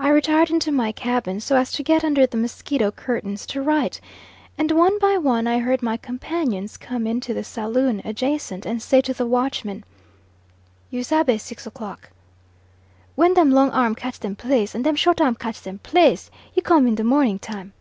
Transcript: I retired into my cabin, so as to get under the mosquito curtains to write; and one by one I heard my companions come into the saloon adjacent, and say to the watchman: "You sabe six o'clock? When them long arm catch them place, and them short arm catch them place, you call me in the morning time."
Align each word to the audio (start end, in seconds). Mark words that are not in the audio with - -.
I 0.00 0.08
retired 0.08 0.50
into 0.50 0.72
my 0.72 0.90
cabin, 0.90 1.38
so 1.38 1.54
as 1.54 1.70
to 1.74 1.84
get 1.84 2.02
under 2.02 2.26
the 2.26 2.36
mosquito 2.36 2.90
curtains 2.90 3.46
to 3.46 3.62
write; 3.62 4.00
and 4.58 4.72
one 4.72 4.98
by 4.98 5.16
one 5.16 5.46
I 5.46 5.60
heard 5.60 5.80
my 5.80 5.96
companions 5.96 6.76
come 6.76 7.06
into 7.06 7.32
the 7.32 7.44
saloon 7.44 8.02
adjacent, 8.04 8.66
and 8.66 8.82
say 8.82 9.00
to 9.02 9.14
the 9.14 9.28
watchman: 9.28 9.84
"You 10.90 11.04
sabe 11.04 11.38
six 11.38 11.68
o'clock? 11.68 12.10
When 13.14 13.34
them 13.34 13.52
long 13.52 13.70
arm 13.70 13.94
catch 13.94 14.18
them 14.18 14.34
place, 14.34 14.74
and 14.74 14.84
them 14.84 14.96
short 14.96 15.20
arm 15.20 15.36
catch 15.36 15.60
them 15.62 15.78
place, 15.78 16.32
you 16.54 16.60
call 16.60 16.80
me 16.80 16.88
in 16.88 16.94
the 16.96 17.04
morning 17.04 17.38
time." 17.38 17.74